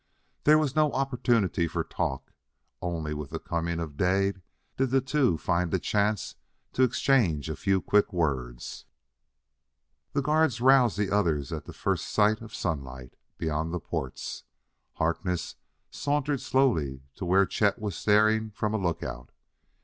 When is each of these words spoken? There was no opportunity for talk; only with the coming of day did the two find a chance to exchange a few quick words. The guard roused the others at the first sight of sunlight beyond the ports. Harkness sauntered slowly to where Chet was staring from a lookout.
There 0.45 0.57
was 0.57 0.75
no 0.75 0.91
opportunity 0.93 1.67
for 1.67 1.83
talk; 1.83 2.33
only 2.81 3.13
with 3.13 3.29
the 3.29 3.37
coming 3.37 3.79
of 3.79 3.97
day 3.97 4.33
did 4.75 4.89
the 4.89 4.99
two 4.99 5.37
find 5.37 5.71
a 5.75 5.77
chance 5.77 6.33
to 6.73 6.81
exchange 6.81 7.47
a 7.51 7.55
few 7.55 7.83
quick 7.83 8.11
words. 8.11 8.85
The 10.13 10.23
guard 10.23 10.59
roused 10.59 10.97
the 10.97 11.11
others 11.11 11.53
at 11.53 11.65
the 11.65 11.71
first 11.73 12.07
sight 12.07 12.41
of 12.41 12.51
sunlight 12.55 13.15
beyond 13.37 13.71
the 13.75 13.79
ports. 13.79 14.43
Harkness 14.93 15.57
sauntered 15.91 16.41
slowly 16.41 17.03
to 17.13 17.23
where 17.23 17.45
Chet 17.45 17.77
was 17.77 17.95
staring 17.95 18.49
from 18.49 18.73
a 18.73 18.79
lookout. 18.79 19.29